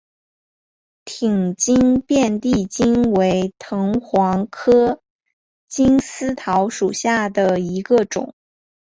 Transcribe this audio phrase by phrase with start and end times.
[1.05, 4.99] 挺茎遍地金为藤黄科
[5.67, 8.33] 金丝桃属下的一个种。